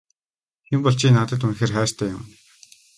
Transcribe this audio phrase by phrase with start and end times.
[0.65, 2.31] Тийм бол чи надад үнэхээр хайртай юм уу?